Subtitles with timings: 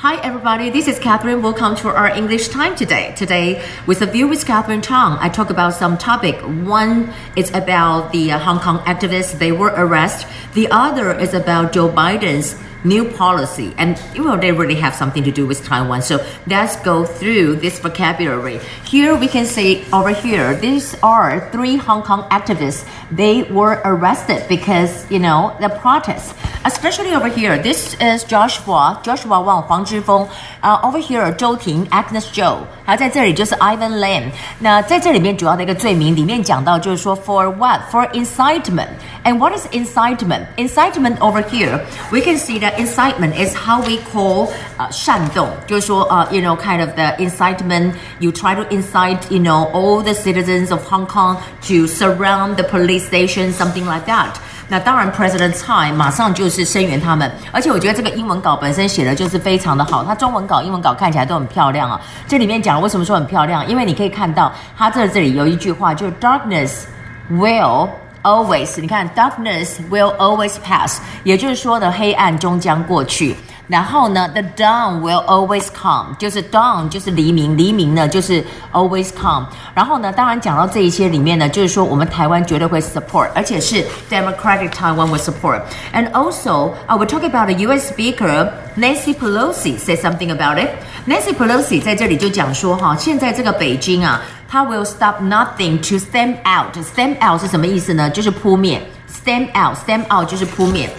[0.00, 0.68] Hi, everybody.
[0.68, 1.40] This is Catherine.
[1.40, 3.14] Welcome to our English time today.
[3.16, 6.36] Today, with a view with Catherine Tong, I talk about some topic.
[6.42, 10.28] One is about the uh, Hong Kong activists; they were arrested.
[10.52, 13.74] The other is about Joe Biden's new policy.
[13.78, 16.02] And you know they really have something to do with taiwan.
[16.02, 18.58] So let's go through this vocabulary.
[18.84, 22.86] Here we can see over here these are three hong kong activists.
[23.10, 26.34] They were arrested because you know the protests.
[26.64, 30.30] Especially over here this is joshua joshua wang huang zhifeng.
[30.62, 32.66] Uh, over here zhou ting agnes zhou.
[32.85, 34.23] 还在这里就是 Ivan Lam
[34.59, 38.89] 那在这里面主要的一个罪名里面讲到就是说 for what for incitement
[39.23, 41.79] and what is incitement incitement over here
[42.11, 47.13] we can see that incitement is how we call uh, 煽动，就是说呃、uh,，you know, kind of the
[47.17, 47.93] incitement.
[48.19, 51.37] You try to incite, you know, all the citizens of Hong Kong
[51.67, 54.39] to surround the police station, something like that.
[54.68, 62.00] 那当然，President Tsai 马上就是声援他们，而且我觉得这个英文稿本身写的就是非常的好，它中文稿、英文稿看起来都很漂亮啊。
[62.26, 66.82] 这里面讲为什么说很漂亮，因为你可以看到它这这里有一句话，就是 Darkness
[67.30, 67.88] will。
[68.22, 73.36] Always，你看，darkness will always pass，也就是说呢，黑暗终将过去。
[73.67, 79.47] 然后呢，the dawn will always come，就是 dawn 就是黎明，黎明呢就是 always come。
[79.73, 87.93] 然后呢，当然讲到这一些里面呢，就是说我们台湾绝对会 support，而且是 Democratic Taiwan will support。And also, I will talk about the U.S.
[87.93, 90.69] Speaker Nancy Pelosi say something about it.
[91.07, 94.21] Nancy Pelosi 在这里就讲说哈，现在这个北京啊。
[94.53, 98.09] 它 will stop nothing to stamp out。stamp out 是什么意思呢？
[98.09, 98.85] 就是扑灭。
[99.09, 100.89] stamp out，stamp out 就是扑灭。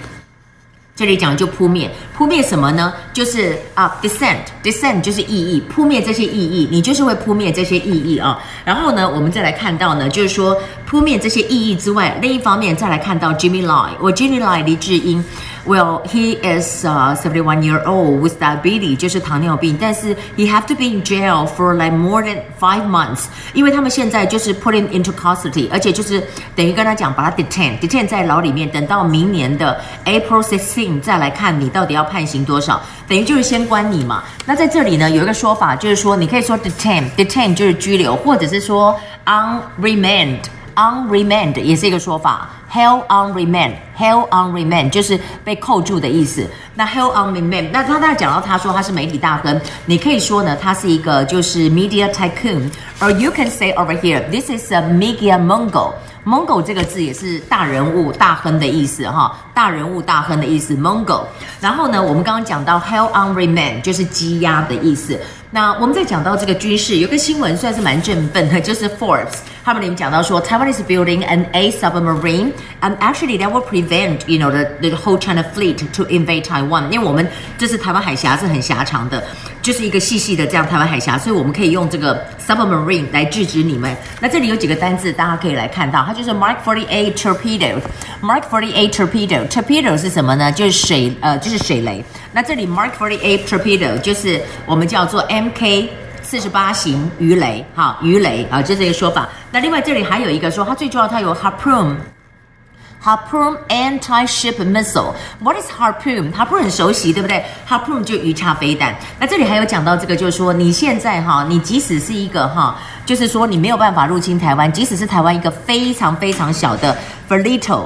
[0.98, 2.92] 这里讲就扑灭，扑灭什么呢？
[3.14, 8.40] 就是啊，descent，descent 就是意义，扑灭这些意义，你就是会扑灭这些意义啊。
[8.66, 15.24] 然后呢，我们再来看到呢，就是说扑灭这些意义之外，另一方面再来看到 Jimmy Lai，我 Jimmy Lai 黎智英。
[15.68, 21.74] Well, he is uh, 71 year old with diabetes，就是糖尿病，但是 he have to be in jail for
[21.74, 26.26] like more than five months，因为他们现在就是 put him into custody，而且就是
[26.56, 34.24] 等于跟他讲，把他 detain detain 在牢里面，等到明年的 April sixteen 再来看你到底要判刑多少，等于就是先关你嘛。
[34.46, 40.38] 那在这里呢，有一个说法就是说，你可以说 detain detain 就是拘留，或者是说 on remand
[40.78, 42.50] on remand 也是一个说法。
[42.72, 46.46] Held on remand, held on remand 就是被扣住的意思。
[46.76, 55.94] 那 held on remand，那他大概讲到，他说他是媒体大亨，你可以说呢，他是一个就是 media tycoon，or you can say over here, this is a media mogul。
[56.26, 60.76] mogul 这个字也是大人物、大亨的意思哈，大人物、大亨的意思。
[60.76, 61.24] mogul。
[61.62, 65.18] 然后呢，我们刚刚讲到 held on remand 就是羁押的意思。
[65.50, 74.97] 那我们再讲到这个军事，有个新闻算是蛮振奋的，就是 Forbes 他们里面讲到说，Taiwan is building an A submarine，and actually that will prevent you know the the
[74.97, 77.27] whole China fleet to invade Taiwan，因为我们
[77.59, 79.23] 这是台湾海峡是很狭长的，
[79.63, 83.97] 就是一个细细的这样台湾海峡，所以我们可以用这个 submarine 来制止你们。
[84.21, 90.51] 那这里有几个单字，大家可以来看到，它就是 Mark 48 torpedo，Mark 48 torpedo，torpedo 是什么呢？
[90.51, 92.05] 就是水呃就是水雷。
[92.33, 95.89] 那这里 Mark 48 torpedo 就是我们叫做 MK
[96.30, 99.30] 四十八型鱼雷，好，鱼雷啊，就这个说法。
[99.50, 105.14] 那另外这里还有一个说，它最重要，它有 harpoon，harpoon anti-ship missile。
[105.40, 108.94] What is harpoon？harpoon 很熟悉，对不对？harpoon 就鱼叉飞弹。
[109.18, 116.94] 那这里还有讲到这个，就是说你现在哈，你即使是一个哈，就是说你没有办法入侵台湾，即使是台湾一个非常非常小的
[117.30, 117.86] flotilla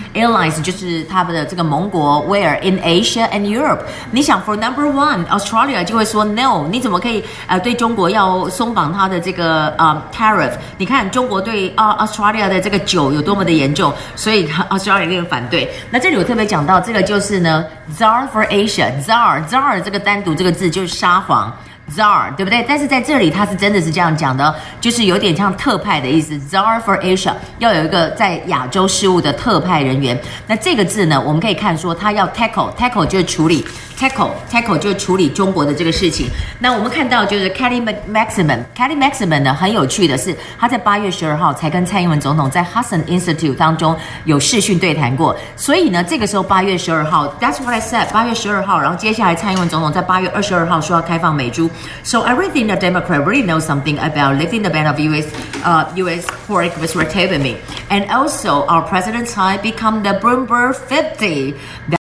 [0.13, 3.79] Airlines 就是他们的这个盟国，Where in Asia and Europe？
[4.11, 10.51] 你想，for number one，Australia 就会说 No，你怎么可以呃对中国要松绑它的这个呃 tariff？
[10.77, 15.71] 你看中国对啊 Australia 的这个酒有多么的严重，所以 Australia 一定反对。
[15.89, 21.51] 那这里我特别讲到这个就是呢 z a r for Asia，Czar，Czar 这个单独这个字就是沙皇。
[21.95, 22.65] Zar 对不对？
[22.67, 26.35] 但是在这里他是真的是这样讲的，就是有点像特派的意思。
[26.49, 30.19] Zar for Asia 要有一个在亚洲事务的特派人员。
[30.47, 33.65] 那这个字呢，我们可以看说他要 tackle，tackle 就是处理
[33.97, 36.27] ，tackle，tackle 就是处理中国的这个事情。
[36.59, 43.95] 那我们看到就是 Kelly Magsamen，Kelly Magsamen 呢很有趣的是，他在八月十二号才跟蔡英文总统在 Hudson Institute 当中
[44.25, 45.35] 有视讯对谈过。
[45.55, 51.69] 所以呢，这个时候八月十二号，That's what I said，八月十二号，然后接下来蔡英文总统在八月二十二号说要开放美猪。
[52.03, 55.31] So I really think the Democrat really knows something about lifting the ban of U.S.
[55.63, 56.25] Uh, U.S.
[56.47, 56.95] pork with
[57.89, 61.55] and also our president's high become the Bloomberg 50.